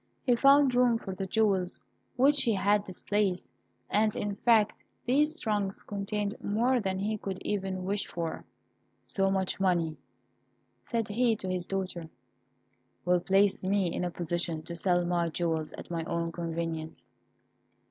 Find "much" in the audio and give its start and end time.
9.29-9.59